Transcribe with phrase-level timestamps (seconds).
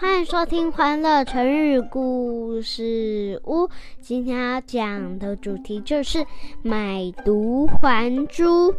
[0.00, 3.64] 欢迎收听《欢乐成语故事屋》。
[4.00, 6.24] 今天要讲的主题就是
[6.62, 8.72] 买椟还珠。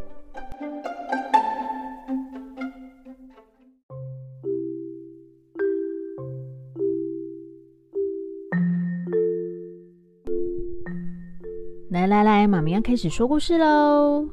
[11.90, 14.26] 来来来，妈咪要开始说故事喽。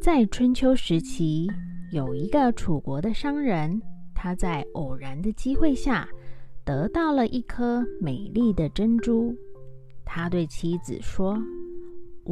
[0.00, 1.48] 在春秋时期，
[1.90, 3.82] 有一个楚国的商人。
[4.24, 6.08] 他在偶然的机会下
[6.64, 9.36] 得到了一颗美丽的珍珠。
[10.02, 11.38] 他对妻子说：“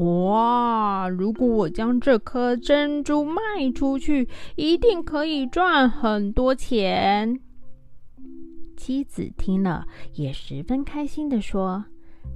[0.01, 7.39] 哇，如果我将这颗珍珠卖出去，一定可以赚很多钱。”
[8.75, 9.85] 妻子听了
[10.15, 11.85] 也十分开心的说：“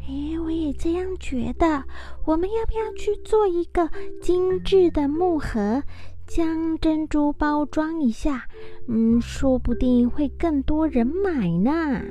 [0.06, 1.82] 哎，我也这样觉得。
[2.26, 3.88] 我们要不要去做一个
[4.20, 5.82] 精致的木盒？”
[6.26, 8.46] 将珍珠包装一下，
[8.88, 12.02] 嗯，说不定会更多人买呢。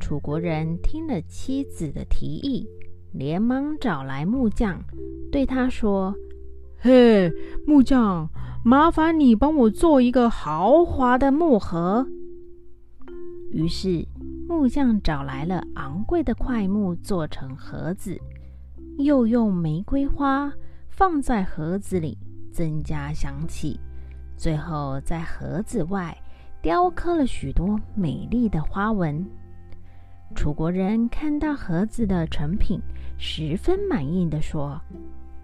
[0.00, 2.66] 楚国人听了妻子的提议，
[3.12, 4.82] 连忙找来木匠，
[5.30, 6.14] 对他说
[6.80, 7.30] ：“嘿，
[7.66, 8.28] 木匠，
[8.64, 12.06] 麻烦你帮我做一个豪华的木盒。”
[13.52, 14.04] 于是
[14.48, 18.18] 木匠找来了昂贵的块木，做成盒子，
[18.98, 20.52] 又用玫瑰花。
[20.96, 22.16] 放在盒子里，
[22.52, 23.80] 增加香气。
[24.36, 26.16] 最后，在盒子外
[26.62, 29.26] 雕刻了许多美丽的花纹。
[30.36, 32.80] 楚国人看到盒子的成品，
[33.18, 34.80] 十分满意的说：“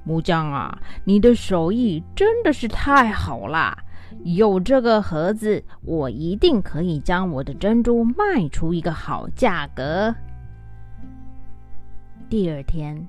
[0.07, 3.77] 木匠啊，你的手艺真的是太好啦！
[4.23, 10.15] 有这个盒子，我一定可以将我的珍珠卖出一个好价格。”
[12.31, 13.05] 第二天。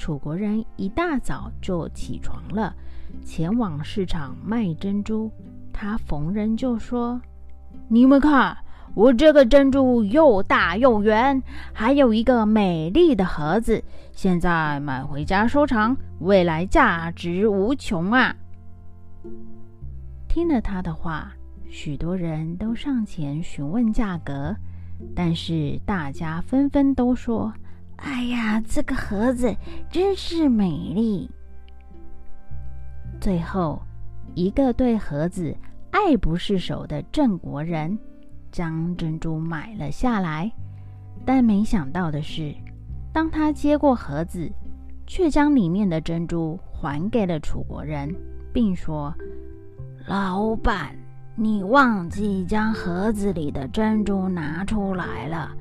[0.00, 2.74] 楚国人一大早就起床了，
[3.22, 5.30] 前往市场卖珍珠。
[5.74, 7.20] 他逢人就说
[7.86, 8.56] ：“你们看，
[8.94, 11.42] 我这个珍珠又大又圆，
[11.74, 13.84] 还有一个美丽的盒子。
[14.12, 18.34] 现在买回家收藏，未来价值无穷啊！”
[20.28, 21.30] 听了他的话，
[21.68, 24.56] 许多人都上前询问价格，
[25.14, 27.52] 但是大家纷纷都说。
[28.02, 29.54] 哎呀，这个盒子
[29.90, 31.30] 真是美丽。
[33.20, 33.82] 最后，
[34.34, 35.54] 一个对盒子
[35.90, 37.98] 爱不释手的郑国人
[38.50, 40.50] 将珍珠买了下来，
[41.26, 42.54] 但没想到的是，
[43.12, 44.50] 当他接过盒子，
[45.06, 48.14] 却将里面的珍珠还给了楚国人，
[48.52, 49.14] 并说
[50.08, 50.96] ：“老板，
[51.34, 55.54] 你忘记将盒子里的珍珠拿出来了。”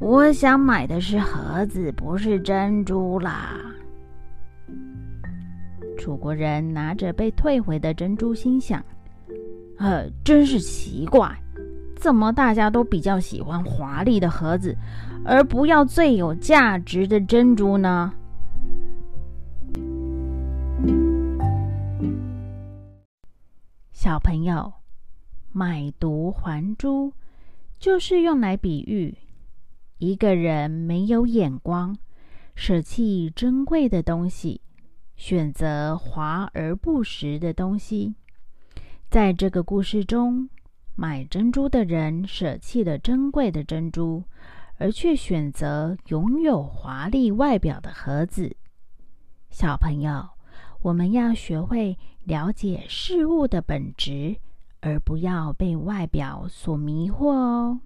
[0.00, 3.60] 我想买的是盒子，不是珍珠啦。
[5.98, 8.82] 楚国人拿着被退回的珍珠，心想
[9.76, 11.30] ：“呃，真是奇怪，
[11.96, 14.74] 怎么大家都比较喜欢华丽的盒子，
[15.22, 18.10] 而不要最有价值的珍珠呢？”
[23.92, 24.72] 小朋友，
[25.52, 27.12] 买椟还珠，
[27.78, 29.14] 就是用来比喻。
[30.00, 31.94] 一个人没有眼光，
[32.54, 34.62] 舍弃珍贵的东西，
[35.14, 38.14] 选择华而不实的东西。
[39.10, 40.48] 在这个故事中，
[40.94, 44.24] 买珍珠的人舍弃了珍贵的珍珠，
[44.78, 48.56] 而却选择拥有华丽外表的盒子。
[49.50, 50.30] 小朋友，
[50.80, 54.34] 我们要学会了解事物的本质，
[54.80, 57.80] 而不要被外表所迷惑哦。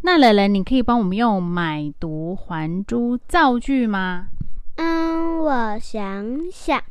[0.00, 4.28] 那蕾蕾，你可以帮我们用“买椟还珠”造句吗？
[4.76, 6.82] 嗯，我想想，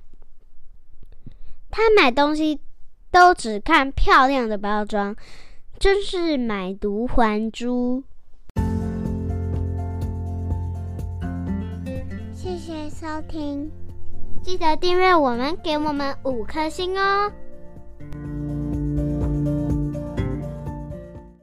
[1.72, 2.60] 他买东西
[3.10, 5.16] 都只看漂亮的包装，
[5.80, 8.04] 真是买椟还珠。
[12.34, 13.72] 谢谢收听，
[14.44, 17.32] 记得订阅我们，给我们五颗星哦。